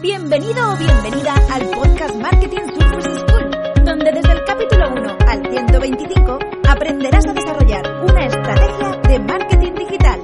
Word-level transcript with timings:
Bienvenido 0.00 0.72
o 0.72 0.76
bienvenida 0.76 1.34
al 1.50 1.68
podcast 1.70 2.14
Marketing 2.16 2.66
Surfers 2.74 3.20
School, 3.20 3.50
donde 3.84 4.10
desde 4.12 4.32
el 4.32 4.44
capítulo 4.44 4.90
1 4.90 5.16
al 5.28 5.50
125 5.50 6.38
aprenderás 6.68 7.26
a 7.26 7.32
desarrollar 7.32 8.04
una 8.04 8.26
estrategia 8.26 9.00
de 9.08 9.18
marketing 9.18 9.72
digital. 9.74 10.22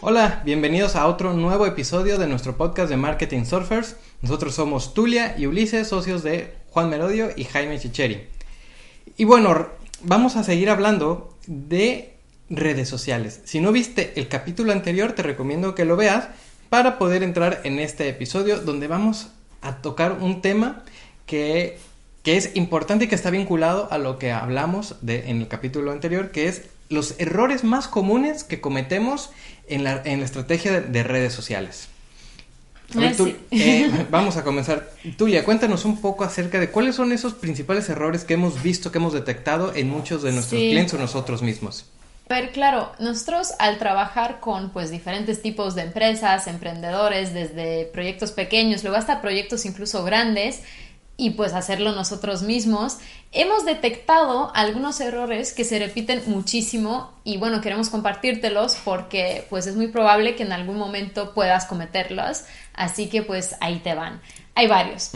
Hola, 0.00 0.42
bienvenidos 0.44 0.96
a 0.96 1.06
otro 1.06 1.32
nuevo 1.32 1.66
episodio 1.66 2.16
de 2.18 2.26
nuestro 2.26 2.56
podcast 2.56 2.88
de 2.90 2.96
Marketing 2.96 3.44
Surfers. 3.44 3.96
Nosotros 4.22 4.54
somos 4.54 4.94
Tulia 4.94 5.34
y 5.36 5.46
Ulises, 5.46 5.88
socios 5.88 6.22
de 6.22 6.54
Juan 6.70 6.88
Merodio 6.88 7.30
y 7.36 7.44
Jaime 7.44 7.78
Chicheri. 7.78 8.28
Y 9.16 9.24
bueno, 9.24 9.68
vamos 10.02 10.36
a 10.36 10.44
seguir 10.44 10.70
hablando 10.70 11.36
de 11.46 12.12
redes 12.48 12.88
sociales. 12.88 13.40
Si 13.44 13.60
no 13.60 13.72
viste 13.72 14.12
el 14.16 14.28
capítulo 14.28 14.72
anterior, 14.72 15.12
te 15.12 15.22
recomiendo 15.22 15.74
que 15.74 15.84
lo 15.84 15.96
veas 15.96 16.28
para 16.72 16.98
poder 16.98 17.22
entrar 17.22 17.60
en 17.64 17.78
este 17.78 18.08
episodio 18.08 18.58
donde 18.58 18.88
vamos 18.88 19.26
a 19.60 19.82
tocar 19.82 20.12
un 20.12 20.40
tema 20.40 20.82
que, 21.26 21.76
que 22.22 22.38
es 22.38 22.52
importante 22.56 23.04
y 23.04 23.08
que 23.08 23.14
está 23.14 23.28
vinculado 23.28 23.88
a 23.92 23.98
lo 23.98 24.18
que 24.18 24.32
hablamos 24.32 24.94
de, 25.02 25.28
en 25.28 25.42
el 25.42 25.48
capítulo 25.48 25.92
anterior, 25.92 26.30
que 26.30 26.48
es 26.48 26.62
los 26.88 27.16
errores 27.20 27.62
más 27.62 27.88
comunes 27.88 28.42
que 28.42 28.62
cometemos 28.62 29.28
en 29.68 29.84
la, 29.84 30.00
en 30.06 30.20
la 30.20 30.24
estrategia 30.24 30.72
de, 30.72 30.80
de 30.80 31.02
redes 31.02 31.34
sociales. 31.34 31.88
A 32.96 33.00
ver, 33.00 33.16
tú, 33.18 33.30
eh, 33.50 34.06
vamos 34.10 34.38
a 34.38 34.42
comenzar. 34.42 34.92
Tulia, 35.18 35.44
cuéntanos 35.44 35.84
un 35.84 36.00
poco 36.00 36.24
acerca 36.24 36.58
de 36.58 36.70
cuáles 36.70 36.94
son 36.94 37.12
esos 37.12 37.34
principales 37.34 37.90
errores 37.90 38.24
que 38.24 38.32
hemos 38.32 38.62
visto, 38.62 38.90
que 38.90 38.96
hemos 38.96 39.12
detectado 39.12 39.74
en 39.74 39.90
muchos 39.90 40.22
de 40.22 40.32
nuestros 40.32 40.58
Sí. 40.58 40.70
clientes 40.70 40.94
o 40.94 40.98
nosotros 40.98 41.42
mismos. 41.42 41.84
A 42.28 42.34
ver, 42.34 42.52
claro, 42.52 42.92
nosotros 42.98 43.52
al 43.58 43.78
trabajar 43.78 44.40
con 44.40 44.70
pues 44.70 44.90
diferentes 44.90 45.42
tipos 45.42 45.74
de 45.74 45.82
empresas, 45.82 46.46
emprendedores, 46.46 47.34
desde 47.34 47.84
proyectos 47.86 48.32
pequeños, 48.32 48.82
luego 48.82 48.96
hasta 48.96 49.20
proyectos 49.20 49.66
incluso 49.66 50.02
grandes, 50.04 50.62
y 51.16 51.30
pues 51.30 51.52
hacerlo 51.52 51.92
nosotros 51.92 52.42
mismos, 52.42 52.98
hemos 53.32 53.64
detectado 53.64 54.50
algunos 54.54 55.00
errores 55.00 55.52
que 55.52 55.64
se 55.64 55.78
repiten 55.78 56.22
muchísimo 56.26 57.12
y 57.22 57.36
bueno, 57.36 57.60
queremos 57.60 57.90
compartírtelos 57.90 58.76
porque 58.84 59.46
pues 59.50 59.66
es 59.66 59.76
muy 59.76 59.88
probable 59.88 60.34
que 60.34 60.42
en 60.42 60.52
algún 60.52 60.78
momento 60.78 61.34
puedas 61.34 61.66
cometerlos, 61.66 62.44
así 62.74 63.08
que 63.08 63.22
pues 63.22 63.56
ahí 63.60 63.78
te 63.80 63.94
van. 63.94 64.20
Hay 64.54 64.66
varios. 64.66 65.12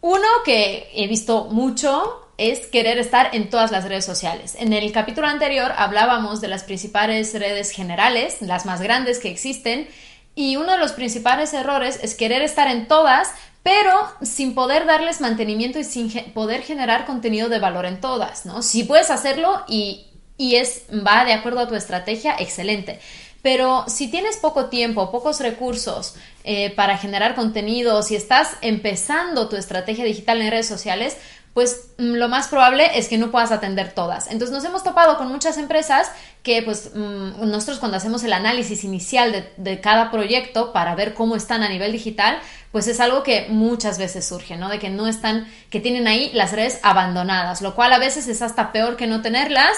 Uno 0.00 0.26
que 0.44 0.90
he 0.94 1.06
visto 1.06 1.44
mucho 1.46 2.27
es 2.38 2.66
querer 2.66 2.98
estar 2.98 3.34
en 3.34 3.50
todas 3.50 3.72
las 3.72 3.84
redes 3.84 4.04
sociales. 4.04 4.56
En 4.58 4.72
el 4.72 4.90
capítulo 4.92 5.26
anterior 5.26 5.72
hablábamos 5.76 6.40
de 6.40 6.48
las 6.48 6.62
principales 6.62 7.34
redes 7.34 7.72
generales, 7.72 8.40
las 8.40 8.64
más 8.64 8.80
grandes 8.80 9.18
que 9.18 9.28
existen, 9.28 9.88
y 10.36 10.56
uno 10.56 10.72
de 10.72 10.78
los 10.78 10.92
principales 10.92 11.52
errores 11.52 11.98
es 12.00 12.14
querer 12.14 12.42
estar 12.42 12.68
en 12.68 12.86
todas, 12.86 13.32
pero 13.64 13.92
sin 14.22 14.54
poder 14.54 14.86
darles 14.86 15.20
mantenimiento 15.20 15.80
y 15.80 15.84
sin 15.84 16.10
poder 16.32 16.62
generar 16.62 17.06
contenido 17.06 17.48
de 17.48 17.58
valor 17.58 17.86
en 17.86 18.00
todas, 18.00 18.46
¿no? 18.46 18.62
Si 18.62 18.84
puedes 18.84 19.10
hacerlo 19.10 19.64
y, 19.66 20.06
y 20.36 20.54
es, 20.54 20.84
va 20.90 21.24
de 21.24 21.32
acuerdo 21.32 21.58
a 21.58 21.68
tu 21.68 21.74
estrategia, 21.74 22.36
excelente. 22.38 23.00
Pero 23.42 23.84
si 23.88 24.08
tienes 24.08 24.36
poco 24.36 24.66
tiempo, 24.66 25.10
pocos 25.10 25.40
recursos 25.40 26.14
eh, 26.44 26.70
para 26.70 26.98
generar 26.98 27.34
contenido, 27.34 28.02
si 28.02 28.16
estás 28.16 28.50
empezando 28.62 29.48
tu 29.48 29.56
estrategia 29.56 30.04
digital 30.04 30.40
en 30.40 30.50
redes 30.50 30.66
sociales, 30.66 31.16
pues 31.54 31.90
mm, 31.98 32.14
lo 32.14 32.28
más 32.28 32.48
probable 32.48 32.98
es 32.98 33.08
que 33.08 33.18
no 33.18 33.30
puedas 33.30 33.52
atender 33.52 33.92
todas. 33.92 34.26
Entonces 34.26 34.54
nos 34.54 34.64
hemos 34.64 34.84
topado 34.84 35.16
con 35.18 35.28
muchas 35.28 35.58
empresas 35.58 36.10
que 36.42 36.62
pues 36.62 36.92
mm, 36.94 37.48
nosotros 37.48 37.78
cuando 37.78 37.96
hacemos 37.96 38.22
el 38.24 38.32
análisis 38.32 38.84
inicial 38.84 39.32
de, 39.32 39.52
de 39.56 39.80
cada 39.80 40.10
proyecto 40.10 40.72
para 40.72 40.94
ver 40.94 41.14
cómo 41.14 41.36
están 41.36 41.62
a 41.62 41.68
nivel 41.68 41.92
digital, 41.92 42.38
pues 42.72 42.86
es 42.86 43.00
algo 43.00 43.22
que 43.22 43.46
muchas 43.48 43.98
veces 43.98 44.26
surge, 44.26 44.56
¿no? 44.56 44.68
De 44.68 44.78
que 44.78 44.90
no 44.90 45.08
están, 45.08 45.48
que 45.70 45.80
tienen 45.80 46.06
ahí 46.06 46.30
las 46.34 46.52
redes 46.52 46.80
abandonadas, 46.82 47.62
lo 47.62 47.74
cual 47.74 47.92
a 47.92 47.98
veces 47.98 48.28
es 48.28 48.42
hasta 48.42 48.72
peor 48.72 48.96
que 48.96 49.06
no 49.06 49.22
tenerlas. 49.22 49.76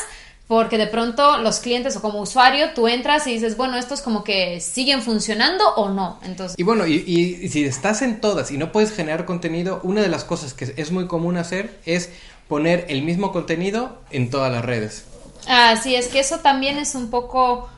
Porque 0.50 0.78
de 0.78 0.88
pronto 0.88 1.38
los 1.38 1.60
clientes 1.60 1.94
o 1.96 2.02
como 2.02 2.20
usuario 2.20 2.70
tú 2.74 2.88
entras 2.88 3.24
y 3.28 3.34
dices, 3.34 3.56
bueno, 3.56 3.76
estos 3.76 4.00
como 4.00 4.24
que 4.24 4.60
siguen 4.60 5.00
funcionando 5.00 5.62
o 5.76 5.90
no. 5.90 6.18
Entonces, 6.24 6.58
Y 6.58 6.64
bueno, 6.64 6.88
y, 6.88 7.04
y- 7.06 7.38
y 7.44 7.48
si 7.50 7.64
estás 7.64 8.02
en 8.02 8.20
todas 8.20 8.50
y 8.50 8.58
no 8.58 8.72
puedes 8.72 8.90
generar 8.90 9.26
contenido, 9.26 9.78
una 9.84 10.02
de 10.02 10.08
las 10.08 10.24
cosas 10.24 10.52
que 10.52 10.74
es 10.76 10.90
muy 10.90 11.06
común 11.06 11.36
hacer 11.36 11.78
es 11.86 12.10
poner 12.48 12.86
el 12.88 13.02
mismo 13.02 13.30
contenido 13.30 13.96
en 14.10 14.28
todas 14.28 14.50
las 14.50 14.64
redes. 14.64 15.04
Así 15.46 15.94
es 15.94 16.08
que 16.08 16.18
eso 16.18 16.40
también 16.40 16.78
es 16.78 16.96
un 16.96 17.10
poco, 17.10 17.70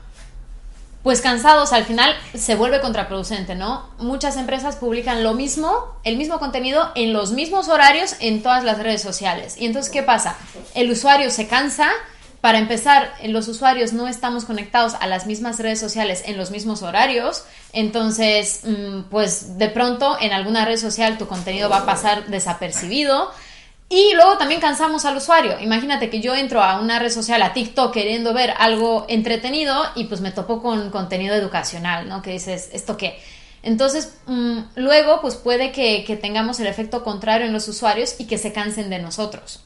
pues 1.02 1.20
cansados, 1.20 1.74
al 1.74 1.84
final 1.84 2.14
se 2.34 2.54
vuelve 2.54 2.80
contraproducente, 2.80 3.54
¿no? 3.54 3.86
Muchas 3.98 4.38
empresas 4.38 4.76
publican 4.76 5.22
lo 5.22 5.34
mismo, 5.34 5.94
el 6.04 6.16
mismo 6.16 6.38
contenido 6.38 6.90
en 6.94 7.12
los 7.12 7.32
mismos 7.32 7.68
horarios 7.68 8.14
en 8.20 8.42
todas 8.42 8.64
las 8.64 8.78
redes 8.78 9.02
sociales. 9.02 9.56
Y 9.58 9.66
entonces, 9.66 9.92
¿qué 9.92 10.02
pasa? 10.02 10.36
El 10.74 10.90
usuario 10.90 11.30
se 11.30 11.46
cansa. 11.48 11.90
Para 12.42 12.58
empezar, 12.58 13.14
los 13.26 13.46
usuarios 13.46 13.92
no 13.92 14.08
estamos 14.08 14.44
conectados 14.46 14.94
a 14.98 15.06
las 15.06 15.26
mismas 15.26 15.60
redes 15.60 15.78
sociales 15.78 16.24
en 16.26 16.36
los 16.36 16.50
mismos 16.50 16.82
horarios, 16.82 17.44
entonces, 17.72 18.62
mm, 18.64 19.02
pues 19.10 19.58
de 19.58 19.68
pronto 19.68 20.16
en 20.20 20.32
alguna 20.32 20.64
red 20.64 20.76
social 20.76 21.18
tu 21.18 21.28
contenido 21.28 21.70
va 21.70 21.78
a 21.78 21.86
pasar 21.86 22.26
desapercibido. 22.26 23.30
Y 23.88 24.14
luego 24.14 24.38
también 24.38 24.60
cansamos 24.60 25.04
al 25.04 25.18
usuario. 25.18 25.60
Imagínate 25.60 26.10
que 26.10 26.20
yo 26.20 26.34
entro 26.34 26.64
a 26.64 26.80
una 26.80 26.98
red 26.98 27.10
social, 27.10 27.40
a 27.42 27.52
TikTok, 27.52 27.92
queriendo 27.92 28.34
ver 28.34 28.54
algo 28.58 29.06
entretenido 29.08 29.80
y 29.94 30.04
pues 30.04 30.20
me 30.20 30.32
topo 30.32 30.60
con 30.60 30.90
contenido 30.90 31.36
educacional, 31.36 32.08
¿no? 32.08 32.22
Que 32.22 32.32
dices, 32.32 32.70
¿esto 32.72 32.96
qué? 32.96 33.20
Entonces, 33.62 34.14
mm, 34.26 34.58
luego 34.74 35.20
pues 35.20 35.36
puede 35.36 35.70
que, 35.70 36.02
que 36.04 36.16
tengamos 36.16 36.58
el 36.58 36.66
efecto 36.66 37.04
contrario 37.04 37.46
en 37.46 37.52
los 37.52 37.68
usuarios 37.68 38.16
y 38.18 38.26
que 38.26 38.36
se 38.36 38.52
cansen 38.52 38.90
de 38.90 38.98
nosotros. 38.98 39.62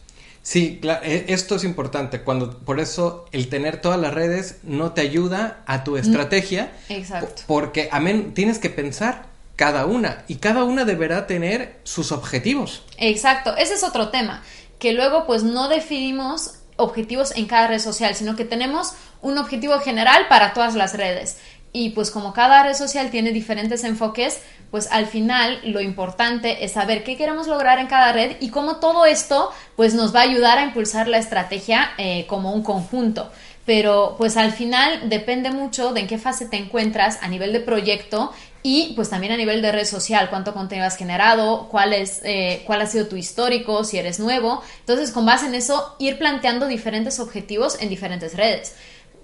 Sí, 0.49 0.79
cla- 0.81 1.01
e- 1.03 1.25
esto 1.35 1.57
es 1.57 1.65
importante. 1.65 2.21
Cuando 2.21 2.57
por 2.61 2.79
eso 2.79 3.27
el 3.33 3.49
tener 3.49 3.81
todas 3.81 3.99
las 3.99 4.15
redes 4.15 4.59
no 4.63 4.93
te 4.93 5.01
ayuda 5.01 5.65
a 5.67 5.83
tu 5.83 5.97
estrategia, 5.97 6.71
Exacto. 6.89 7.27
po- 7.35 7.43
porque 7.49 7.89
amén, 7.91 8.33
tienes 8.33 8.61
que 8.61 8.71
pensar 8.71 9.27
cada 9.57 9.87
una 9.87 10.23
y 10.29 10.37
cada 10.37 10.63
una 10.63 10.85
deberá 10.85 11.27
tener 11.27 11.81
sus 11.83 12.13
objetivos. 12.13 12.85
Exacto, 12.97 13.57
ese 13.57 13.75
es 13.75 13.83
otro 13.83 14.11
tema, 14.11 14.45
que 14.79 14.93
luego 14.93 15.27
pues 15.27 15.43
no 15.43 15.69
definimos 15.69 16.53
objetivos 16.77 17.35
en 17.37 17.47
cada 17.47 17.67
red 17.67 17.81
social, 17.81 18.15
sino 18.15 18.37
que 18.37 18.45
tenemos 18.45 18.93
un 19.23 19.39
objetivo 19.39 19.81
general 19.81 20.29
para 20.29 20.53
todas 20.53 20.77
las 20.77 20.95
redes. 20.97 21.39
Y 21.79 21.91
pues 21.91 22.11
como 22.11 22.33
cada 22.33 22.63
red 22.63 22.73
social 22.73 23.11
tiene 23.11 23.33
diferentes 23.33 23.85
enfoques, 23.85 24.41
pues 24.71 24.89
al 24.91 25.05
final 25.05 25.61
lo 25.63 25.83
importante 25.83 26.65
es 26.65 26.73
saber 26.73 27.05
qué 27.05 27.19
queremos 27.19 27.49
lograr 27.49 27.79
en 27.79 27.87
cada 27.87 28.13
red 28.13 28.37
y 28.41 28.49
cómo 28.49 28.77
todo 28.77 29.05
esto 29.05 29.51
pues 29.77 29.93
nos 29.93 30.15
va 30.15 30.21
a 30.21 30.23
ayudar 30.23 30.57
a 30.57 30.65
impulsar 30.65 31.07
la 31.07 31.19
estrategia 31.19 31.91
eh, 31.99 32.25
como 32.29 32.55
un 32.55 32.63
conjunto. 32.63 33.31
Pero 33.67 34.15
pues 34.17 34.39
al 34.39 34.53
final 34.53 35.11
depende 35.11 35.51
mucho 35.51 35.93
de 35.93 36.01
en 36.01 36.07
qué 36.07 36.17
fase 36.17 36.47
te 36.47 36.57
encuentras 36.57 37.19
a 37.21 37.29
nivel 37.29 37.53
de 37.53 37.61
proyecto 37.61 38.33
y 38.63 38.95
pues 38.97 39.11
también 39.11 39.35
a 39.35 39.37
nivel 39.37 39.61
de 39.61 39.71
red 39.71 39.85
social, 39.85 40.31
cuánto 40.31 40.55
contenido 40.55 40.87
has 40.87 40.97
generado, 40.97 41.69
cuál, 41.69 41.93
es, 41.93 42.23
eh, 42.25 42.63
cuál 42.65 42.81
ha 42.81 42.87
sido 42.87 43.07
tu 43.07 43.17
histórico, 43.17 43.85
si 43.85 43.99
eres 43.99 44.19
nuevo. 44.19 44.63
Entonces, 44.81 45.13
con 45.13 45.27
base 45.27 45.45
en 45.45 45.55
eso, 45.55 45.95
ir 45.99 46.17
planteando 46.17 46.69
diferentes 46.69 47.21
objetivos 47.21 47.77
en 47.83 47.91
diferentes 47.91 48.35
redes. 48.35 48.75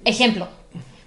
Ejemplo, 0.04 0.48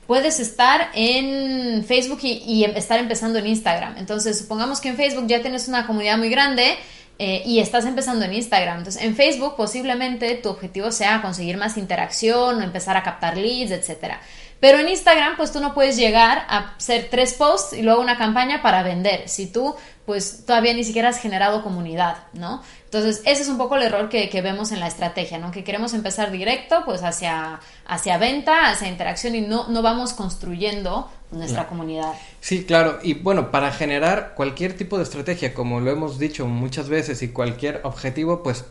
puedes 0.08 0.40
estar 0.40 0.90
en 0.94 1.84
Facebook 1.84 2.20
y, 2.24 2.44
y 2.46 2.64
estar 2.66 3.00
empezando 3.00 3.40
en 3.40 3.48
Instagram. 3.48 3.98
Entonces, 3.98 4.38
supongamos 4.38 4.82
que 4.82 4.90
en 4.90 4.96
Facebook 4.96 5.28
ya 5.28 5.42
tienes 5.42 5.68
una 5.68 5.88
comunidad 5.88 6.18
muy 6.18 6.30
grande 6.30 6.78
eh, 7.18 7.44
y 7.46 7.60
estás 7.60 7.86
empezando 7.86 8.26
en 8.26 8.34
Instagram. 8.34 8.80
Entonces, 8.80 9.02
en 9.02 9.16
Facebook 9.16 9.56
posiblemente 9.56 10.36
tu 10.36 10.50
objetivo 10.50 10.92
sea 10.92 11.22
conseguir 11.22 11.56
más 11.56 11.78
interacción 11.78 12.60
o 12.60 12.62
empezar 12.62 12.98
a 12.98 13.04
captar 13.04 13.38
leads, 13.38 13.72
etcétera. 13.72 14.22
Pero 14.66 14.80
en 14.80 14.90
Instagram, 14.90 15.38
pues 15.38 15.52
tú 15.52 15.60
no 15.60 15.76
puedes 15.76 15.96
llegar 15.96 16.44
a 16.50 16.74
hacer 16.76 17.10
tres 17.12 17.36
posts 17.36 17.74
y 17.78 17.84
luego 17.84 18.02
una 18.02 18.18
campaña 18.18 18.64
para 18.64 18.82
vender. 18.82 19.30
Si 19.30 19.46
tú, 19.46 19.76
pues 20.08 20.44
todavía 20.44 20.74
ni 20.74 20.84
siquiera 20.84 21.10
has 21.10 21.20
generado 21.20 21.62
comunidad, 21.62 22.24
¿no? 22.34 22.64
Entonces, 22.86 23.22
ese 23.28 23.44
es 23.44 23.48
un 23.48 23.60
poco 23.60 23.76
el 23.76 23.84
error 23.84 24.10
que, 24.10 24.42
vemos 24.42 24.72
en 24.72 24.80
la 24.80 24.88
estrategia, 24.88 25.38
¿no? 25.38 25.52
Que 25.52 25.64
queremos 25.64 25.94
empezar 25.94 26.32
directo, 26.32 26.82
pues 26.84 27.04
hacia, 27.04 27.60
hacia 27.86 28.18
venta, 28.18 28.72
hacia 28.72 28.88
interacción 28.88 29.36
y 29.36 29.42
no, 29.42 29.68
no 29.68 29.84
vamos 29.84 30.14
construyendo 30.14 31.12
nuestra 31.30 31.68
comunidad. 31.68 32.14
Sí, 32.42 32.66
claro. 32.66 32.98
Y 33.04 33.14
bueno, 33.14 33.52
para 33.52 33.72
generar 33.72 34.34
cualquier 34.34 34.76
tipo 34.76 34.98
de 34.98 35.04
estrategia, 35.04 35.54
como 35.54 35.80
lo 35.80 35.92
hemos 35.92 36.18
dicho 36.18 36.48
muchas 36.48 36.90
veces, 36.90 37.22
y 37.22 37.28
cualquier 37.28 37.82
objetivo, 37.84 38.42
pues 38.42 38.66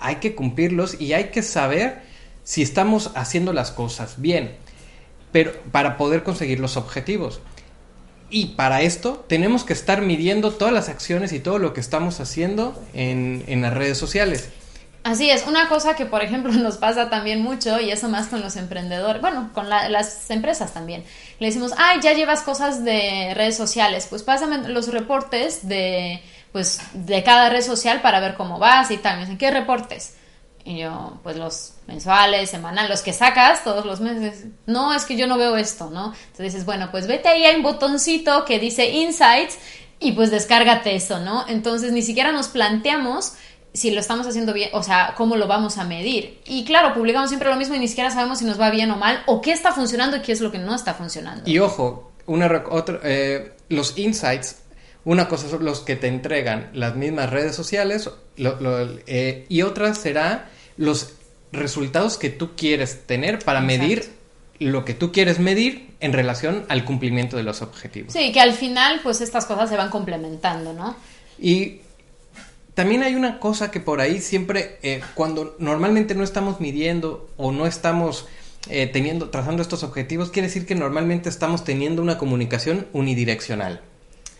hay 0.00 0.16
que 0.16 0.34
cumplirlos 0.34 1.00
y 1.00 1.12
hay 1.12 1.26
que 1.26 1.42
saber 1.42 2.02
si 2.42 2.62
estamos 2.62 3.12
haciendo 3.14 3.52
las 3.52 3.70
cosas 3.70 4.20
bien, 4.20 4.56
pero 5.32 5.52
para 5.72 5.96
poder 5.96 6.22
conseguir 6.22 6.60
los 6.60 6.76
objetivos. 6.76 7.40
Y 8.30 8.46
para 8.54 8.82
esto 8.82 9.24
tenemos 9.28 9.64
que 9.64 9.72
estar 9.72 10.00
midiendo 10.00 10.52
todas 10.52 10.72
las 10.72 10.88
acciones 10.88 11.32
y 11.32 11.40
todo 11.40 11.58
lo 11.58 11.74
que 11.74 11.80
estamos 11.80 12.20
haciendo 12.20 12.80
en, 12.94 13.44
en 13.46 13.62
las 13.62 13.74
redes 13.74 13.98
sociales. 13.98 14.50
Así 15.04 15.28
es, 15.30 15.46
una 15.48 15.68
cosa 15.68 15.96
que 15.96 16.06
por 16.06 16.22
ejemplo 16.22 16.52
nos 16.52 16.76
pasa 16.76 17.10
también 17.10 17.42
mucho, 17.42 17.80
y 17.80 17.90
eso 17.90 18.08
más 18.08 18.28
con 18.28 18.40
los 18.40 18.56
emprendedores, 18.56 19.20
bueno, 19.20 19.50
con 19.52 19.68
las 19.68 20.30
empresas 20.30 20.72
también. 20.72 21.04
Le 21.40 21.48
decimos, 21.48 21.72
ay, 21.76 22.00
ya 22.00 22.12
llevas 22.12 22.42
cosas 22.42 22.84
de 22.84 23.32
redes 23.34 23.56
sociales, 23.56 24.06
pues 24.08 24.22
pásame 24.22 24.68
los 24.68 24.88
reportes 24.92 25.66
de, 25.66 26.22
pues, 26.52 26.80
de 26.92 27.22
cada 27.22 27.48
red 27.48 27.62
social 27.62 28.00
para 28.00 28.20
ver 28.20 28.34
cómo 28.34 28.58
vas 28.58 28.90
y 28.90 28.96
tal. 28.98 29.16
Me 29.16 29.22
dicen, 29.22 29.38
¿qué 29.38 29.50
reportes? 29.50 30.14
Y 30.64 30.78
yo, 30.78 31.18
pues 31.22 31.36
los 31.36 31.74
mensuales, 31.86 32.50
semanales, 32.50 32.90
los 32.90 33.02
que 33.02 33.12
sacas 33.12 33.64
todos 33.64 33.84
los 33.84 34.00
meses. 34.00 34.44
No, 34.66 34.94
es 34.94 35.04
que 35.04 35.16
yo 35.16 35.26
no 35.26 35.36
veo 35.36 35.56
esto, 35.56 35.90
¿no? 35.90 36.12
Entonces 36.12 36.52
dices, 36.52 36.64
bueno, 36.64 36.90
pues 36.90 37.06
vete 37.06 37.28
ahí, 37.28 37.44
hay 37.44 37.56
un 37.56 37.62
botoncito 37.62 38.44
que 38.44 38.58
dice 38.58 38.88
Insights 38.90 39.58
y 39.98 40.12
pues 40.12 40.30
descárgate 40.30 40.94
eso, 40.94 41.18
¿no? 41.18 41.44
Entonces 41.48 41.92
ni 41.92 42.02
siquiera 42.02 42.32
nos 42.32 42.48
planteamos 42.48 43.34
si 43.74 43.90
lo 43.90 44.00
estamos 44.00 44.26
haciendo 44.26 44.52
bien, 44.52 44.70
o 44.74 44.82
sea, 44.82 45.14
cómo 45.16 45.36
lo 45.36 45.46
vamos 45.46 45.78
a 45.78 45.84
medir. 45.84 46.40
Y 46.44 46.64
claro, 46.64 46.94
publicamos 46.94 47.30
siempre 47.30 47.48
lo 47.48 47.56
mismo 47.56 47.74
y 47.74 47.78
ni 47.78 47.88
siquiera 47.88 48.10
sabemos 48.10 48.38
si 48.38 48.44
nos 48.44 48.60
va 48.60 48.70
bien 48.70 48.90
o 48.90 48.96
mal, 48.96 49.22
o 49.26 49.40
qué 49.40 49.52
está 49.52 49.72
funcionando 49.72 50.18
y 50.18 50.20
qué 50.20 50.32
es 50.32 50.40
lo 50.40 50.52
que 50.52 50.58
no 50.58 50.74
está 50.74 50.94
funcionando. 50.94 51.48
Y 51.48 51.58
ojo, 51.58 52.12
una, 52.26 52.64
otra, 52.70 53.00
eh, 53.02 53.56
los 53.68 53.96
insights 53.96 54.61
una 55.04 55.28
cosa 55.28 55.48
son 55.48 55.64
los 55.64 55.80
que 55.80 55.96
te 55.96 56.08
entregan 56.08 56.70
las 56.74 56.96
mismas 56.96 57.30
redes 57.30 57.54
sociales 57.54 58.08
eh, 58.36 59.46
y 59.48 59.62
otra 59.62 59.94
será 59.94 60.50
los 60.76 61.14
resultados 61.50 62.18
que 62.18 62.30
tú 62.30 62.50
quieres 62.56 63.06
tener 63.06 63.40
para 63.40 63.60
medir 63.60 64.10
lo 64.58 64.84
que 64.84 64.94
tú 64.94 65.12
quieres 65.12 65.38
medir 65.38 65.90
en 66.00 66.12
relación 66.12 66.64
al 66.68 66.84
cumplimiento 66.84 67.36
de 67.36 67.42
los 67.42 67.62
objetivos. 67.62 68.12
Sí, 68.12 68.32
que 68.32 68.40
al 68.40 68.52
final 68.52 69.00
pues 69.02 69.20
estas 69.20 69.46
cosas 69.46 69.68
se 69.68 69.76
van 69.76 69.90
complementando, 69.90 70.72
¿no? 70.72 70.96
Y 71.38 71.80
también 72.74 73.02
hay 73.02 73.14
una 73.14 73.38
cosa 73.40 73.70
que 73.70 73.80
por 73.80 74.00
ahí 74.00 74.20
siempre, 74.20 74.78
eh, 74.82 75.02
cuando 75.14 75.56
normalmente 75.58 76.14
no 76.14 76.24
estamos 76.24 76.60
midiendo 76.60 77.28
o 77.36 77.52
no 77.52 77.66
estamos 77.66 78.26
eh, 78.68 78.86
teniendo, 78.86 79.30
trazando 79.30 79.62
estos 79.62 79.82
objetivos, 79.82 80.30
quiere 80.30 80.48
decir 80.48 80.64
que 80.64 80.74
normalmente 80.74 81.28
estamos 81.28 81.64
teniendo 81.64 82.00
una 82.00 82.16
comunicación 82.18 82.86
unidireccional. 82.92 83.82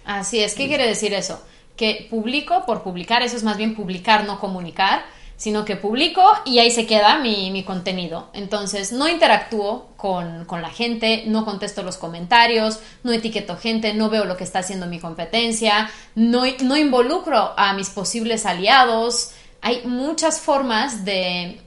Así 0.05 0.41
es, 0.41 0.55
¿qué 0.55 0.67
quiere 0.67 0.87
decir 0.87 1.15
eso? 1.15 1.43
Que 1.77 2.07
publico 2.11 2.65
por 2.67 2.83
publicar, 2.83 3.23
eso 3.23 3.37
es 3.37 3.43
más 3.43 3.57
bien 3.57 3.75
publicar, 3.75 4.25
no 4.25 4.41
comunicar, 4.41 5.05
sino 5.43 5.65
que 5.65 5.75
publico 5.75 6.23
y 6.45 6.61
ahí 6.61 6.71
se 6.71 6.87
queda 6.87 7.19
mi, 7.19 7.65
contenido. 7.65 8.29
Entonces, 8.33 8.93
no 8.93 9.09
interactúo 9.09 9.89
con, 9.97 10.47
la 10.49 10.71
gente, 10.71 11.25
no 11.27 11.45
contesto 11.45 11.83
los 11.83 11.97
comentarios, 11.97 12.79
no 13.03 13.13
etiqueto 13.13 13.57
gente, 13.57 13.93
no 13.93 14.09
veo 14.09 14.25
lo 14.25 14.37
que 14.37 14.45
está 14.45 14.61
haciendo 14.61 14.87
mi 14.87 15.01
competencia, 15.01 15.91
no, 16.15 16.45
no 16.63 16.77
involucro 16.77 17.55
a 17.57 17.73
mis 17.73 17.91
posibles 17.91 18.47
aliados. 18.47 19.33
Hay 19.63 19.83
muchas 19.85 20.41
formas 20.41 21.05
de, 21.05 21.61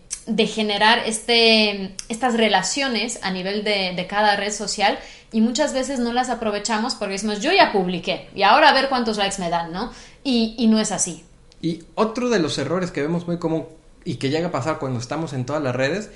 generar 0.47 0.99
este, 1.05 1.95
estas 2.07 2.35
relaciones 2.35 3.19
a 3.23 3.31
nivel 3.31 3.65
de, 3.65 3.91
de 3.93 4.07
cada 4.07 4.37
red 4.37 4.53
social 4.53 4.97
y 5.35 5.41
muchas 5.41 5.73
veces 5.73 5.99
no 5.99 6.13
las 6.13 6.29
aprovechamos 6.29 6.95
porque 6.95 7.15
decimos, 7.15 7.41
yo 7.41 7.51
ya 7.51 7.73
publiqué 7.73 8.29
y 8.33 8.43
ahora 8.43 8.69
a 8.69 8.73
ver 8.73 8.87
cuántos 8.87 9.17
likes 9.17 9.35
me 9.37 9.49
dan, 9.49 9.73
¿no? 9.73 9.91
Y, 10.23 10.65
no 10.69 10.79
es 10.79 10.93
así. 10.93 11.25
Y 11.61 11.83
otro 11.93 12.29
de 12.29 12.39
los 12.39 12.57
errores 12.57 12.89
que 12.89 13.01
vemos 13.01 13.27
muy 13.27 13.37
común 13.37 13.65
y 14.05 14.15
que 14.15 14.29
llega 14.29 14.47
a 14.47 14.51
pasar 14.53 14.79
cuando 14.79 14.97
estamos 14.97 15.33
en 15.33 15.45
todas 15.45 15.61
las 15.61 15.75
redes 15.75 16.09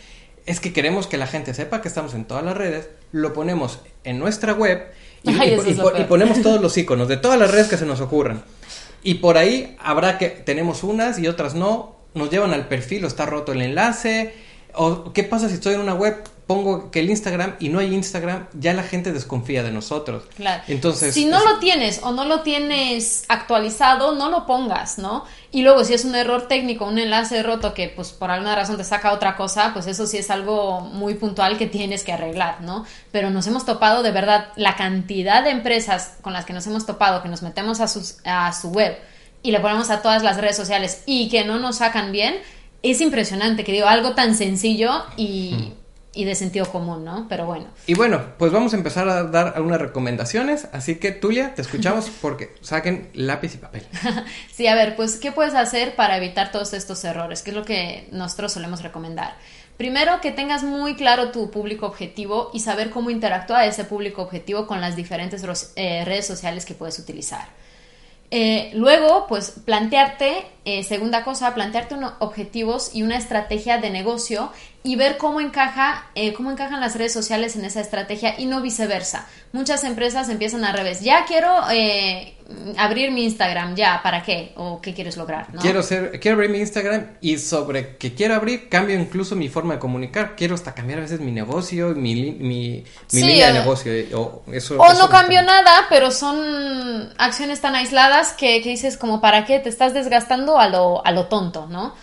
es 0.45 0.61
que 0.61 0.71
queremos 0.71 1.05
que 1.05 1.17
la 1.17 1.27
gente 1.27 1.53
sepa 1.53 1.81
que 1.81 1.89
estamos 1.89 2.13
en 2.13 2.23
todas 2.23 2.45
las 2.45 2.55
redes, 2.55 2.87
lo 3.11 3.33
ponemos 3.33 3.79
en 4.05 4.19
nuestra 4.19 4.53
web 4.53 4.87
y, 5.23 5.31
y 5.97 6.03
ponemos 6.07 6.41
todos 6.41 6.61
los 6.61 6.77
iconos 6.77 7.09
de 7.09 7.17
todas 7.17 7.37
las 7.37 7.51
redes 7.51 7.67
que 7.67 7.75
se 7.75 7.85
nos 7.85 7.99
ocurran. 7.99 8.45
Y 9.03 9.15
por 9.15 9.37
ahí 9.37 9.75
habrá 9.81 10.17
que 10.17 10.29
tenemos 10.29 10.81
unas 10.81 11.19
y 11.19 11.27
otras 11.27 11.55
no, 11.55 11.97
nos 12.13 12.29
llevan 12.29 12.53
al 12.53 12.69
perfil 12.69 13.03
o 13.03 13.07
está 13.09 13.25
roto 13.25 13.51
el 13.51 13.63
enlace, 13.63 14.33
o 14.75 15.11
qué 15.11 15.25
pasa 15.25 15.49
si 15.49 15.55
estoy 15.55 15.73
en 15.73 15.81
una 15.81 15.93
web 15.93 16.23
pongo 16.49 16.89
que 16.89 17.01
el 17.01 17.11
Instagram 17.11 17.57
y 17.59 17.69
no 17.69 17.77
hay 17.77 17.93
Instagram, 17.93 18.47
ya 18.53 18.73
la 18.73 18.81
gente 18.81 19.11
desconfía 19.11 19.61
de 19.61 19.69
nosotros. 19.69 20.23
Claro. 20.35 20.63
Entonces, 20.67 21.13
si 21.13 21.25
no 21.25 21.43
lo 21.43 21.59
tienes 21.59 21.99
o 22.01 22.11
no 22.11 22.25
lo 22.25 22.41
tienes 22.41 23.23
actualizado, 23.27 24.15
no 24.15 24.31
lo 24.31 24.47
pongas, 24.47 24.97
¿no? 24.97 25.25
Y 25.51 25.61
luego 25.61 25.83
si 25.83 25.93
es 25.93 26.05
un 26.05 26.15
error 26.15 26.47
técnico, 26.47 26.85
un 26.85 26.97
enlace 26.97 27.43
roto 27.43 27.75
que 27.75 27.89
pues 27.89 28.13
por 28.13 28.31
alguna 28.31 28.55
razón 28.55 28.77
te 28.77 28.83
saca 28.83 29.13
otra 29.13 29.37
cosa, 29.37 29.73
pues 29.73 29.85
eso 29.85 30.07
sí 30.07 30.17
es 30.17 30.31
algo 30.31 30.81
muy 30.81 31.13
puntual 31.13 31.59
que 31.59 31.67
tienes 31.67 32.03
que 32.03 32.13
arreglar, 32.13 32.61
¿no? 32.61 32.83
Pero 33.11 33.29
nos 33.29 33.45
hemos 33.45 33.63
topado 33.63 34.01
de 34.01 34.09
verdad 34.09 34.47
la 34.55 34.75
cantidad 34.75 35.43
de 35.43 35.51
empresas 35.51 36.17
con 36.23 36.33
las 36.33 36.45
que 36.45 36.53
nos 36.53 36.65
hemos 36.65 36.87
topado, 36.87 37.21
que 37.21 37.29
nos 37.29 37.43
metemos 37.43 37.79
a, 37.79 37.87
sus, 37.87 38.17
a 38.25 38.51
su 38.53 38.71
web 38.71 38.97
y 39.43 39.51
le 39.51 39.59
ponemos 39.59 39.91
a 39.91 40.01
todas 40.01 40.23
las 40.23 40.37
redes 40.37 40.55
sociales 40.55 41.03
y 41.05 41.29
que 41.29 41.45
no 41.45 41.59
nos 41.59 41.75
sacan 41.75 42.11
bien, 42.11 42.37
es 42.81 43.01
impresionante, 43.01 43.63
que 43.63 43.71
digo, 43.71 43.85
algo 43.85 44.15
tan 44.15 44.33
sencillo 44.33 45.03
y 45.15 45.73
y 46.13 46.25
de 46.25 46.33
sentido 46.35 46.65
común, 46.71 47.05
¿no? 47.05 47.27
Pero 47.29 47.45
bueno. 47.45 47.67
Y 47.85 47.93
bueno, 47.93 48.21
pues 48.37 48.51
vamos 48.51 48.73
a 48.73 48.77
empezar 48.77 49.07
a 49.09 49.23
dar 49.23 49.53
algunas 49.55 49.79
recomendaciones, 49.79 50.67
así 50.71 50.95
que 50.95 51.11
Tulia, 51.11 51.53
te 51.53 51.61
escuchamos 51.61 52.09
porque 52.21 52.55
saquen 52.61 53.09
lápiz 53.13 53.55
y 53.55 53.57
papel. 53.57 53.83
sí, 54.51 54.67
a 54.67 54.75
ver, 54.75 54.95
pues 54.95 55.17
¿qué 55.17 55.31
puedes 55.31 55.53
hacer 55.53 55.95
para 55.95 56.17
evitar 56.17 56.51
todos 56.51 56.73
estos 56.73 57.03
errores? 57.03 57.43
¿Qué 57.43 57.51
es 57.51 57.55
lo 57.55 57.63
que 57.63 58.07
nosotros 58.11 58.53
solemos 58.53 58.81
recomendar? 58.81 59.35
Primero, 59.77 60.19
que 60.19 60.31
tengas 60.31 60.63
muy 60.63 60.95
claro 60.95 61.31
tu 61.31 61.51
público 61.51 61.85
objetivo 61.85 62.49
y 62.53 62.59
saber 62.59 62.89
cómo 62.89 63.11
interactúa 63.11 63.65
ese 63.65 63.85
público 63.85 64.21
objetivo 64.21 64.67
con 64.67 64.81
las 64.81 64.97
diferentes 64.97 65.41
eh, 65.77 66.03
redes 66.03 66.27
sociales 66.27 66.65
que 66.65 66.73
puedes 66.73 66.99
utilizar. 66.99 67.47
Eh, 68.31 68.71
luego, 68.73 69.25
pues 69.27 69.51
plantearte, 69.65 70.45
eh, 70.69 70.83
segunda 70.83 71.23
cosa, 71.23 71.55
plantearte 71.55 71.95
unos 71.95 72.13
objetivos 72.19 72.91
y 72.93 73.01
una 73.01 73.17
estrategia 73.17 73.79
de 73.79 73.89
negocio 73.89 74.51
y 74.83 74.95
ver 74.95 75.17
cómo 75.17 75.41
encaja, 75.41 76.05
eh, 76.15 76.33
cómo 76.33 76.51
encajan 76.51 76.79
las 76.79 76.95
redes 76.95 77.11
sociales 77.11 77.55
en 77.55 77.65
esa 77.65 77.81
estrategia 77.81 78.39
y 78.39 78.45
no 78.45 78.61
viceversa. 78.61 79.27
Muchas 79.51 79.83
empresas 79.83 80.29
empiezan 80.29 80.63
al 80.63 80.73
revés. 80.73 81.01
Ya 81.01 81.25
quiero 81.25 81.51
eh, 81.71 82.35
abrir 82.77 83.11
mi 83.11 83.23
Instagram, 83.25 83.75
ya, 83.75 83.99
¿para 84.03 84.23
qué? 84.23 84.53
¿O 84.55 84.79
qué 84.79 84.93
quieres 84.93 85.17
lograr? 85.17 85.47
Quiero 85.59 85.83
ser, 85.83 86.19
quiero 86.19 86.35
abrir 86.35 86.51
mi 86.51 86.59
Instagram 86.59 87.17
y 87.19 87.39
sobre 87.39 87.97
que 87.97 88.13
quiero 88.13 88.35
abrir, 88.35 88.69
cambio 88.69 88.97
incluso 88.97 89.35
mi 89.35 89.49
forma 89.49 89.73
de 89.73 89.79
comunicar. 89.79 90.35
Quiero 90.37 90.55
hasta 90.55 90.73
cambiar 90.73 90.99
a 90.99 91.01
veces 91.01 91.19
mi 91.19 91.31
negocio, 91.31 91.89
mi, 91.95 92.13
mi, 92.31 92.83
línea 93.11 93.47
de 93.47 93.59
negocio. 93.59 93.91
O, 94.13 94.43
eso, 94.51 94.77
o 94.77 94.93
no 94.93 95.09
cambio 95.09 95.41
nada, 95.41 95.87
pero 95.89 96.11
son 96.11 97.11
acciones 97.17 97.59
tan 97.59 97.75
aisladas 97.75 98.33
que, 98.33 98.61
que, 98.61 98.69
dices 98.69 98.97
como, 98.97 99.19
¿para 99.19 99.45
qué? 99.45 99.59
Te 99.59 99.69
estás 99.69 99.93
desgastando 99.93 100.58
a 100.59 100.69
lo, 100.69 101.05
a 101.05 101.11
lo 101.11 101.25
tonto, 101.25 101.67
¿no? 101.67 101.93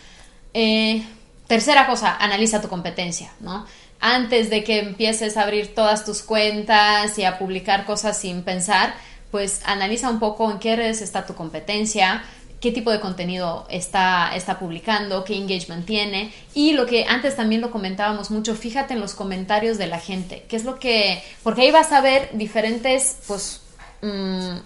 Eh, 0.55 1.05
Tercera 1.47 1.87
cosa, 1.87 2.17
analiza 2.17 2.61
tu 2.61 2.69
competencia, 2.69 3.33
¿no? 3.41 3.67
Antes 4.01 4.51
de 4.51 4.65
que 4.65 4.81
empieces 4.81 5.37
a 5.37 5.43
abrir 5.43 5.75
todas 5.75 6.05
tus 6.05 6.23
cuentas 6.23 7.19
y 7.19 7.25
a 7.25 7.39
publicar 7.39 7.87
cosas 7.87 8.19
sin 8.19 8.43
pensar, 8.43 8.95
pues 9.31 9.61
analiza 9.65 10.11
un 10.11 10.19
poco 10.19 10.51
en 10.51 10.59
qué 10.59 10.75
redes 10.75 11.03
está 11.03 11.25
tu 11.25 11.35
competencia, 11.35 12.25
qué 12.61 12.73
tipo 12.73 12.91
de 12.91 13.01
contenido 13.01 13.67
está, 13.71 14.35
está 14.35 14.59
publicando, 14.59 15.25
qué 15.25 15.37
engagement 15.37 15.87
tiene 15.87 16.33
y 16.53 16.73
lo 16.73 16.85
que 16.87 17.05
antes 17.05 17.37
también 17.37 17.61
lo 17.61 17.71
comentábamos 17.71 18.31
mucho, 18.31 18.57
fíjate 18.57 18.95
en 18.95 19.01
los 19.01 19.15
comentarios 19.15 19.79
de 19.79 19.87
la 19.87 20.01
gente, 20.01 20.45
qué 20.49 20.57
es 20.57 20.65
lo 20.65 20.81
que, 20.81 21.23
porque 21.45 21.63
ahí 21.63 21.71
vas 21.71 21.93
a 21.93 22.01
ver 22.01 22.31
diferentes, 22.33 23.19
pues, 23.29 23.63
mm, 24.03 24.57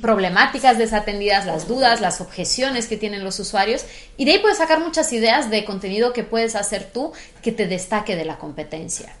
problemáticas 0.00 0.78
desatendidas, 0.78 1.46
las 1.46 1.66
dudas, 1.66 2.00
las 2.00 2.20
objeciones 2.20 2.86
que 2.86 2.96
tienen 2.96 3.24
los 3.24 3.38
usuarios 3.40 3.84
y 4.16 4.24
de 4.24 4.32
ahí 4.32 4.38
puedes 4.38 4.58
sacar 4.58 4.80
muchas 4.80 5.12
ideas 5.12 5.50
de 5.50 5.64
contenido 5.64 6.12
que 6.12 6.22
puedes 6.22 6.54
hacer 6.54 6.90
tú 6.92 7.12
que 7.42 7.52
te 7.52 7.66
destaque 7.66 8.16
de 8.16 8.24
la 8.24 8.38
competencia. 8.38 9.14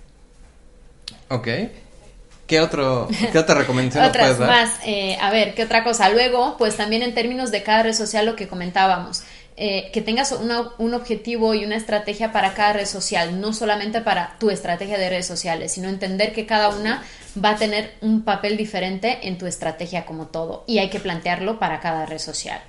Ok. 1.28 1.48
¿Qué, 2.46 2.60
otro, 2.60 3.08
qué 3.30 3.38
otra 3.38 3.54
recomendación 3.54 4.10
puedes 4.12 4.38
dar? 4.38 4.48
más. 4.48 4.78
Eh, 4.84 5.16
a 5.20 5.30
ver, 5.30 5.54
¿qué 5.54 5.62
otra 5.62 5.84
cosa? 5.84 6.08
Luego, 6.10 6.56
pues 6.58 6.76
también 6.76 7.02
en 7.02 7.14
términos 7.14 7.52
de 7.52 7.62
cada 7.62 7.84
red 7.84 7.94
social 7.94 8.26
lo 8.26 8.34
que 8.34 8.48
comentábamos. 8.48 9.22
Eh, 9.62 9.90
que 9.92 10.00
tengas 10.00 10.32
un 10.32 10.94
objetivo 10.94 11.52
y 11.52 11.66
una 11.66 11.76
estrategia 11.76 12.32
para 12.32 12.54
cada 12.54 12.72
red 12.72 12.86
social, 12.86 13.42
no 13.42 13.52
solamente 13.52 14.00
para 14.00 14.38
tu 14.38 14.48
estrategia 14.48 14.96
de 14.96 15.10
redes 15.10 15.26
sociales, 15.26 15.72
sino 15.72 15.90
entender 15.90 16.32
que 16.32 16.46
cada 16.46 16.70
una 16.70 17.02
va 17.36 17.50
a 17.50 17.56
tener 17.56 17.92
un 18.00 18.22
papel 18.22 18.56
diferente 18.56 19.28
en 19.28 19.36
tu 19.36 19.46
estrategia 19.46 20.06
como 20.06 20.28
todo 20.28 20.64
y 20.66 20.78
hay 20.78 20.88
que 20.88 20.98
plantearlo 20.98 21.58
para 21.58 21.80
cada 21.80 22.06
red 22.06 22.16
social. 22.16 22.62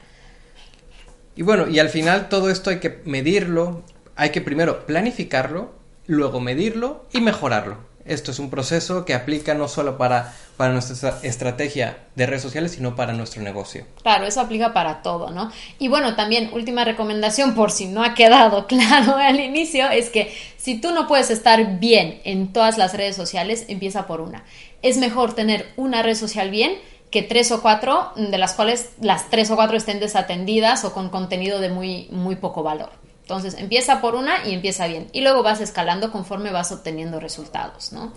Y 1.34 1.44
bueno, 1.44 1.70
y 1.70 1.80
al 1.80 1.88
final 1.88 2.28
todo 2.28 2.50
esto 2.50 2.72
hay 2.72 2.82
que 2.82 3.00
medirlo, 3.06 3.86
hay 4.18 4.32
que 4.32 4.42
primero 4.42 4.86
planificarlo, 4.86 5.74
luego 6.08 6.42
medirlo 6.42 7.06
y 7.14 7.22
mejorarlo. 7.22 7.78
Esto 8.06 8.32
es 8.32 8.40
un 8.40 8.50
proceso 8.50 9.06
que 9.06 9.14
aplica 9.14 9.54
no 9.54 9.68
solo 9.68 9.98
para, 9.98 10.34
para 10.58 10.74
nuestra 10.74 11.20
estrategia 11.24 12.00
de 12.16 12.26
redes 12.26 12.42
sociales, 12.42 12.74
sino 12.74 12.96
para 12.96 13.14
nuestro 13.14 13.42
negocio. 13.42 13.86
Claro, 14.02 14.26
eso 14.26 14.42
aplica 14.42 14.74
para 14.74 15.02
todo, 15.02 15.32
¿no? 15.32 15.52
Y 15.80 15.88
bueno, 15.88 16.16
también 16.16 16.50
última 16.54 16.84
recomendación, 16.84 17.56
por 17.56 17.72
si 17.72 17.86
no 17.86 18.04
ha 18.04 18.14
quedado 18.14 18.68
claro 18.68 19.16
al 19.18 19.40
inicio, 19.40 19.90
es 19.90 20.10
que 20.10 20.34
si 20.58 20.80
tú 20.80 20.92
no 20.92 21.08
puedes 21.08 21.30
estar 21.30 21.80
bien 21.80 22.22
en 22.24 22.54
todas 22.54 22.78
las 22.78 22.94
redes 22.94 23.16
sociales, 23.16 23.66
empieza 23.68 24.08
por 24.08 24.22
una. 24.22 24.44
Es 24.82 24.98
mejor 24.98 25.34
tener 25.34 25.72
una 25.76 26.02
red 26.02 26.16
social 26.16 26.50
bien 26.50 26.74
que 27.12 27.22
tres 27.22 27.52
o 27.52 27.62
cuatro, 27.62 28.12
de 28.16 28.38
las 28.38 28.54
cuales 28.54 28.92
las 29.02 29.30
tres 29.30 29.52
o 29.52 29.56
cuatro 29.56 29.76
estén 29.76 30.00
desatendidas 30.00 30.86
o 30.86 30.94
con 30.94 31.10
contenido 31.10 31.60
de 31.60 31.70
muy, 31.70 32.08
muy 32.10 32.38
poco 32.38 32.64
valor. 32.64 32.90
Entonces 33.22 33.56
empieza 33.56 34.02
por 34.02 34.16
una 34.16 34.46
y 34.46 34.54
empieza 34.54 34.88
bien. 34.88 35.08
Y 35.14 35.22
luego 35.22 35.44
vas 35.44 35.62
escalando 35.62 36.12
conforme 36.12 36.52
vas 36.52 36.72
obteniendo 36.72 37.20
resultados, 37.20 37.94
¿no? 37.94 38.14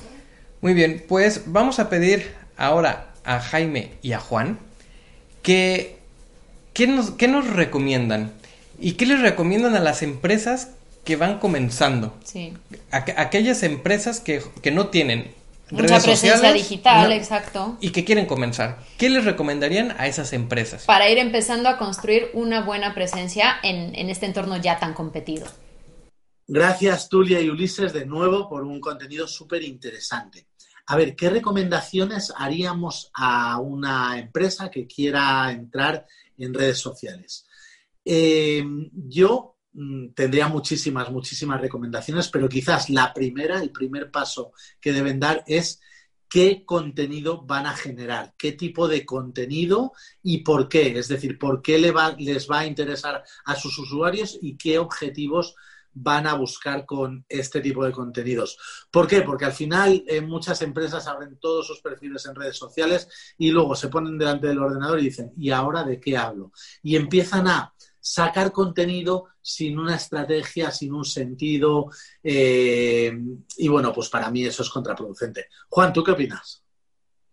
Muy 0.60 0.74
bien, 0.74 1.04
pues 1.08 1.42
vamos 1.46 1.78
a 1.78 1.88
pedir 1.88 2.32
ahora 2.56 3.12
a 3.24 3.40
Jaime 3.40 3.92
y 4.02 4.12
a 4.12 4.20
Juan 4.20 4.58
que, 5.42 5.98
¿qué 6.72 6.86
nos, 6.86 7.20
nos 7.20 7.50
recomiendan? 7.50 8.32
¿Y 8.80 8.92
qué 8.92 9.06
les 9.06 9.20
recomiendan 9.20 9.76
a 9.76 9.80
las 9.80 10.02
empresas 10.02 10.70
que 11.04 11.16
van 11.16 11.38
comenzando? 11.38 12.14
Sí. 12.24 12.54
aquellas 12.90 13.62
empresas 13.62 14.20
que, 14.20 14.42
que 14.62 14.70
no 14.70 14.88
tienen 14.88 15.32
Mucha 15.74 16.00
presencia 16.00 16.52
digital, 16.52 17.12
exacto. 17.12 17.76
Y 17.80 17.90
que 17.90 18.04
quieren 18.04 18.26
comenzar. 18.26 18.78
¿Qué 18.96 19.08
les 19.08 19.24
recomendarían 19.24 19.94
a 19.98 20.06
esas 20.06 20.32
empresas? 20.32 20.84
Para 20.84 21.08
ir 21.08 21.18
empezando 21.18 21.68
a 21.68 21.76
construir 21.78 22.30
una 22.32 22.62
buena 22.62 22.94
presencia 22.94 23.56
en, 23.62 23.94
en 23.94 24.10
este 24.10 24.26
entorno 24.26 24.56
ya 24.56 24.78
tan 24.78 24.94
competido. 24.94 25.46
Gracias, 26.46 27.08
Tulia 27.08 27.40
y 27.40 27.48
Ulises, 27.48 27.92
de 27.92 28.06
nuevo 28.06 28.48
por 28.48 28.64
un 28.64 28.80
contenido 28.80 29.26
súper 29.26 29.62
interesante. 29.62 30.46
A 30.86 30.96
ver, 30.96 31.16
¿qué 31.16 31.30
recomendaciones 31.30 32.32
haríamos 32.36 33.10
a 33.14 33.58
una 33.58 34.18
empresa 34.18 34.70
que 34.70 34.86
quiera 34.86 35.50
entrar 35.50 36.06
en 36.36 36.52
redes 36.52 36.78
sociales? 36.78 37.46
Eh, 38.04 38.62
yo 38.92 39.53
tendría 40.14 40.48
muchísimas, 40.48 41.10
muchísimas 41.10 41.60
recomendaciones, 41.60 42.28
pero 42.28 42.48
quizás 42.48 42.90
la 42.90 43.12
primera, 43.12 43.60
el 43.60 43.70
primer 43.70 44.10
paso 44.10 44.52
que 44.80 44.92
deben 44.92 45.18
dar 45.18 45.42
es 45.46 45.80
qué 46.28 46.64
contenido 46.64 47.42
van 47.42 47.66
a 47.66 47.74
generar, 47.76 48.34
qué 48.36 48.52
tipo 48.52 48.88
de 48.88 49.04
contenido 49.04 49.92
y 50.22 50.38
por 50.38 50.68
qué. 50.68 50.98
Es 50.98 51.08
decir, 51.08 51.38
por 51.38 51.62
qué 51.62 51.78
les 51.78 51.94
va 51.94 52.58
a 52.58 52.66
interesar 52.66 53.22
a 53.44 53.54
sus 53.56 53.78
usuarios 53.78 54.38
y 54.40 54.56
qué 54.56 54.78
objetivos 54.78 55.54
van 55.94 56.26
a 56.26 56.34
buscar 56.34 56.84
con 56.84 57.24
este 57.28 57.60
tipo 57.60 57.84
de 57.84 57.92
contenidos. 57.92 58.58
¿Por 58.90 59.06
qué? 59.06 59.22
Porque 59.22 59.44
al 59.44 59.52
final 59.52 60.04
eh, 60.06 60.20
muchas 60.20 60.60
empresas 60.62 61.06
abren 61.06 61.38
todos 61.38 61.66
sus 61.66 61.80
perfiles 61.80 62.26
en 62.26 62.34
redes 62.34 62.56
sociales 62.56 63.08
y 63.38 63.50
luego 63.50 63.76
se 63.76 63.88
ponen 63.88 64.18
delante 64.18 64.48
del 64.48 64.58
ordenador 64.58 64.98
y 64.98 65.04
dicen, 65.04 65.32
¿y 65.36 65.50
ahora 65.50 65.84
de 65.84 66.00
qué 66.00 66.16
hablo? 66.16 66.52
Y 66.82 66.96
empiezan 66.96 67.46
a 67.46 67.72
sacar 68.04 68.52
contenido 68.52 69.28
sin 69.40 69.78
una 69.78 69.96
estrategia, 69.96 70.70
sin 70.70 70.92
un 70.92 71.06
sentido. 71.06 71.90
Eh, 72.22 73.10
y 73.56 73.68
bueno, 73.68 73.94
pues 73.94 74.10
para 74.10 74.30
mí 74.30 74.44
eso 74.44 74.62
es 74.62 74.68
contraproducente. 74.68 75.46
Juan, 75.70 75.90
¿tú 75.90 76.04
qué 76.04 76.10
opinas? 76.10 76.62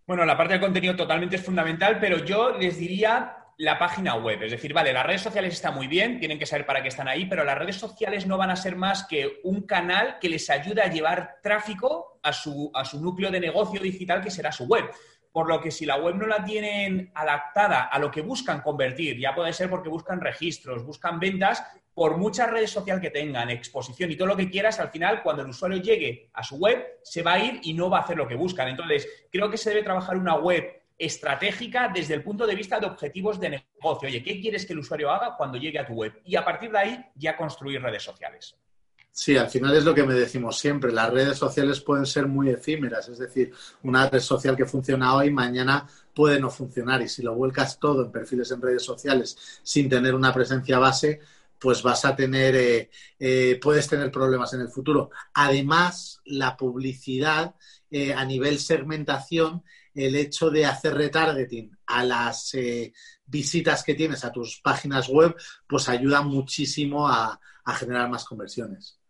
Bueno, 0.08 0.24
la 0.26 0.38
parte 0.38 0.54
del 0.54 0.62
contenido 0.62 0.96
totalmente 0.96 1.36
es 1.36 1.44
fundamental, 1.44 2.00
pero 2.00 2.24
yo 2.24 2.58
les 2.58 2.78
diría 2.78 3.36
la 3.58 3.78
página 3.78 4.16
web. 4.16 4.42
Es 4.44 4.52
decir, 4.52 4.74
vale, 4.74 4.94
las 4.94 5.06
redes 5.06 5.22
sociales 5.22 5.54
están 5.54 5.76
muy 5.76 5.88
bien, 5.88 6.20
tienen 6.20 6.40
que 6.40 6.46
saber 6.46 6.66
para 6.66 6.82
qué 6.82 6.88
están 6.88 7.10
ahí, 7.10 7.26
pero 7.26 7.44
las 7.44 7.58
redes 7.58 7.76
sociales 7.76 8.26
no 8.26 8.38
van 8.38 8.50
a 8.50 8.56
ser 8.56 8.78
más 8.78 9.04
que 9.04 9.42
un 9.44 9.64
canal 9.64 10.20
que 10.22 10.30
les 10.30 10.50
ayude 10.50 10.82
a 10.82 10.90
llevar 10.90 11.40
tráfico 11.44 12.18
a 12.24 12.32
su, 12.32 12.72
a 12.74 12.86
su 12.86 13.02
núcleo 13.02 13.30
de 13.30 13.42
negocio 13.42 13.82
digital 13.82 14.22
que 14.22 14.32
será 14.32 14.54
su 14.54 14.66
web 14.66 14.86
por 15.32 15.48
lo 15.48 15.62
que 15.62 15.72
si 15.72 15.86
la 15.86 15.98
web 15.98 16.16
no 16.16 16.28
la 16.28 16.44
tienen 16.44 17.12
adaptada 17.16 17.84
a 17.84 18.00
lo 18.00 18.12
que 18.12 18.22
buscan 18.22 18.62
convertir, 18.62 19.20
ya 19.20 19.34
puede 19.34 19.54
ser 19.54 19.70
porque 19.70 19.90
buscan 19.90 20.20
registros, 20.20 20.84
buscan 20.86 21.20
ventas, 21.20 21.64
por 21.94 22.18
muchas 22.18 22.50
redes 22.50 22.72
sociales 22.72 23.02
que 23.02 23.10
tengan, 23.10 23.50
exposición 23.50 24.12
y 24.12 24.16
todo 24.16 24.30
lo 24.30 24.38
que 24.38 24.50
quieras, 24.50 24.80
al 24.80 24.90
final, 24.90 25.22
cuando 25.24 25.44
el 25.44 25.50
usuario 25.50 25.82
llegue 25.82 26.30
a 26.34 26.44
su 26.44 26.56
web, 26.56 27.00
se 27.04 27.22
va 27.22 27.34
a 27.34 27.40
ir 27.40 27.60
y 27.64 27.74
no 27.74 27.90
va 27.90 28.00
a 28.00 28.02
hacer 28.02 28.18
lo 28.18 28.28
que 28.28 28.36
buscan. 28.36 28.68
Entonces, 28.70 29.28
creo 29.32 29.50
que 29.50 29.58
se 29.58 29.70
debe 29.70 29.84
trabajar 29.84 30.18
una 30.18 30.36
web 30.36 30.82
estratégica 30.98 31.90
desde 31.94 32.14
el 32.14 32.24
punto 32.24 32.46
de 32.46 32.56
vista 32.56 32.80
de 32.80 32.86
objetivos 32.86 33.40
de 33.40 33.50
negocio. 33.50 34.08
Oye, 34.08 34.24
¿qué 34.24 34.40
quieres 34.40 34.66
que 34.66 34.74
el 34.74 34.80
usuario 34.80 35.12
haga 35.12 35.36
cuando 35.36 35.58
llegue 35.58 35.80
a 35.80 35.86
tu 35.86 35.94
web? 35.94 36.22
Y 36.24 36.36
a 36.36 36.46
partir 36.46 36.72
de 36.72 36.78
ahí 36.78 37.06
ya 37.16 37.36
construir 37.36 37.82
redes 37.82 38.04
sociales. 38.04 38.56
Sí, 39.14 39.36
al 39.38 39.50
final 39.50 39.76
es 39.76 39.84
lo 39.84 39.94
que 39.94 40.06
me 40.06 40.14
decimos 40.14 40.58
siempre. 40.58 40.92
Las 40.92 41.12
redes 41.12 41.38
sociales 41.38 41.82
pueden 41.82 42.06
ser 42.06 42.28
muy 42.28 42.50
efímeras, 42.50 43.10
es 43.10 43.20
decir, 43.20 43.54
una 43.84 44.10
red 44.10 44.22
social 44.22 44.56
que 44.56 44.66
funciona 44.66 45.14
hoy, 45.16 45.30
mañana 45.32 45.88
puede 46.16 46.40
no 46.40 46.50
funcionar. 46.50 47.02
Y 47.02 47.10
si 47.10 47.22
lo 47.22 47.36
vuelcas 47.36 47.78
todo 47.80 48.06
en 48.06 48.12
perfiles 48.12 48.52
en 48.52 48.62
redes 48.62 48.84
sociales 48.84 49.38
sin 49.64 49.90
tener 49.90 50.16
una 50.16 50.34
presencia 50.34 50.80
base, 50.80 51.20
pues 51.60 51.84
vas 51.84 52.06
a 52.06 52.16
tener, 52.16 52.56
eh, 52.56 52.90
eh, 53.20 53.60
puedes 53.62 53.88
tener 53.88 54.12
problemas 54.12 54.54
en 54.54 54.62
el 54.62 54.70
futuro. 54.70 55.12
Además, 55.34 56.22
la 56.26 56.56
publicidad 56.58 57.56
eh, 57.92 58.14
a 58.14 58.26
nivel 58.26 58.60
segmentación, 58.60 59.64
el 59.94 60.16
hecho 60.16 60.50
de 60.50 60.66
hacer 60.66 60.96
retargeting 60.96 61.78
a 61.88 62.06
las 62.06 62.56
visitas 63.26 63.84
que 63.84 63.94
tienes 63.94 64.24
a 64.24 64.32
tus 64.32 64.62
páginas 64.62 65.10
web, 65.10 65.36
pues 65.68 65.90
ayuda 65.90 66.22
muchísimo 66.22 67.08
a 67.10 67.40
generar 67.78 68.10
más 68.10 68.24
conversiones. 68.26 69.01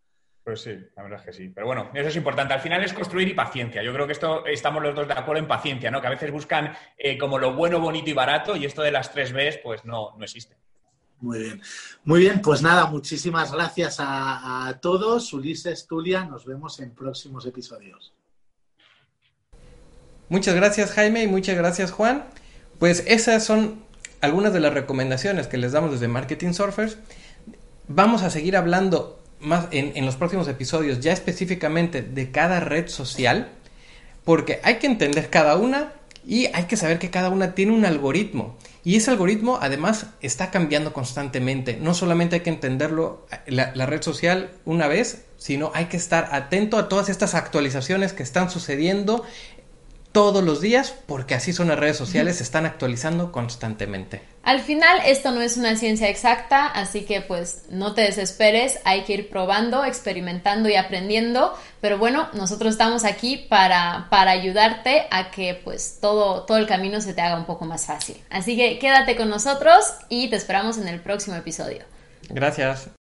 Pues 0.44 0.62
sí, 0.62 0.76
la 0.96 1.04
verdad 1.04 1.20
es 1.20 1.26
que 1.26 1.34
sí. 1.34 1.50
Pero 1.50 1.68
bueno, 1.68 1.92
eso 1.94 2.10
es 2.10 2.16
importante. 2.16 2.54
Al 2.54 2.62
final 2.62 2.84
es 2.84 2.94
construir 2.94 3.28
y 3.28 3.34
paciencia. 3.34 3.84
Yo 3.84 3.94
creo 3.94 4.08
que 4.08 4.14
esto 4.14 4.46
estamos 4.48 4.82
los 4.82 4.96
dos 4.96 5.08
de 5.08 5.14
acuerdo 5.14 5.40
en 5.40 5.48
paciencia, 5.48 5.92
¿no? 5.92 6.02
Que 6.02 6.08
a 6.08 6.12
veces 6.12 6.32
buscan 6.32 6.76
eh, 6.98 7.18
como 7.18 7.38
lo 7.38 7.54
bueno, 7.54 7.80
bonito 7.80 8.10
y 8.10 8.14
barato 8.14 8.56
y 8.56 8.66
esto 8.66 8.82
de 8.82 8.92
las 8.92 9.12
tres 9.12 9.34
Bs, 9.34 9.60
pues 9.64 9.86
no, 9.86 10.16
no 10.18 10.24
existe. 10.24 10.58
Muy 11.20 11.38
bien. 11.38 11.62
Muy 12.04 12.20
bien, 12.22 12.42
pues 12.42 12.64
nada, 12.64 12.88
muchísimas 12.88 13.52
gracias 13.52 14.00
a, 14.00 14.68
a 14.68 14.80
todos. 14.80 15.32
Ulises, 15.34 15.86
Tulia, 15.86 16.26
nos 16.26 16.46
vemos 16.46 16.80
en 16.80 16.96
próximos 16.96 17.46
episodios. 17.46 18.16
Muchas 20.30 20.56
gracias 20.56 20.94
Jaime 20.94 21.22
y 21.22 21.28
muchas 21.28 21.56
gracias 21.56 21.92
Juan. 21.92 22.26
Pues 22.80 23.04
esas 23.06 23.46
son 23.46 23.84
algunas 24.22 24.54
de 24.54 24.60
las 24.60 24.74
recomendaciones 24.74 25.48
que 25.48 25.58
les 25.58 25.74
damos 25.74 25.92
desde 25.92 26.08
Marketing 26.08 26.54
Surfers. 26.54 26.98
Vamos 27.88 28.24
a 28.24 28.32
seguir 28.32 28.58
hablando 28.58 29.21
más 29.42 29.68
en, 29.72 30.06
los 30.06 30.16
próximos 30.16 30.48
episodios 30.48 31.00
ya 31.00 31.12
específicamente 31.12 32.02
de 32.02 32.32
cada 32.32 32.60
red 32.60 32.88
social, 32.88 33.50
porque 34.24 34.60
hay 34.64 34.76
que 34.76 34.88
entender 34.88 35.30
cada 35.30 35.56
una 35.56 35.94
y 36.26 36.46
hay 36.54 36.66
que 36.66 36.78
saber 36.78 37.00
que 37.00 37.10
cada 37.10 37.30
una 37.30 37.56
tiene 37.56 37.72
un 37.72 37.86
algoritmo. 37.86 38.56
Y 38.84 38.96
ese 38.96 39.12
algoritmo 39.12 39.60
además 39.62 40.08
está 40.22 40.52
cambiando 40.52 40.94
constantemente. 40.94 41.78
No 41.82 41.94
solamente 41.94 42.36
hay 42.36 42.42
que 42.42 42.50
entenderlo 42.50 43.26
la, 43.48 43.72
la, 43.76 43.86
red 43.86 44.02
social 44.02 44.52
una 44.66 44.88
vez, 44.88 45.26
sino 45.38 45.72
hay 45.74 45.86
que 45.86 45.98
estar 45.98 46.30
atento 46.32 46.78
a 46.78 46.90
todas 46.90 47.10
estas 47.10 47.36
actualizaciones 47.36 48.14
que 48.14 48.24
están 48.24 48.50
sucediendo 48.50 49.24
todos 50.12 50.44
los 50.44 50.62
días 50.62 50.94
porque 51.06 51.36
así 51.36 51.54
son 51.54 51.68
las 51.68 51.80
redes 51.80 51.98
sociales, 51.98 52.38
se 52.38 52.44
están 52.44 52.66
actualizando 52.66 53.32
constantemente. 53.32 54.22
Al 54.44 54.60
final 54.60 55.00
esto 55.06 55.32
no 55.32 55.42
es 55.42 55.58
una 55.58 55.76
ciencia 55.76 56.10
exacta, 56.10 56.68
así 56.68 57.06
que 57.06 57.22
pues 57.22 57.64
no 57.70 57.94
te 57.94 58.02
desesperes, 58.02 58.80
hay 58.84 59.04
que 59.04 59.14
ir 59.14 59.30
probando, 59.30 59.86
experimentando 59.86 60.68
y 60.68 60.76
aprendiendo, 60.76 61.54
pero 61.80 61.98
bueno, 61.98 62.28
nosotros 62.34 62.74
estamos 62.74 63.06
aquí 63.06 63.38
para, 63.50 64.08
para 64.10 64.32
ayudarte 64.32 65.08
a 65.12 65.32
que 65.32 65.60
pues 65.64 66.00
todo, 66.02 66.44
todo 66.44 66.58
el 66.58 66.68
camino 66.68 67.02
se 67.02 67.14
te 67.14 67.22
haga 67.22 67.38
un 67.38 67.46
poco 67.46 67.66
más 67.66 67.86
fácil. 67.86 68.18
Así 68.30 68.58
que 68.58 68.80
quédate 68.80 69.16
con 69.16 69.30
nosotros 69.30 69.86
y 70.10 70.30
te 70.30 70.36
esperamos 70.36 70.78
en 70.78 70.88
el 70.88 71.00
próximo 71.00 71.36
episodio. 71.36 71.84
Gracias. 72.30 73.01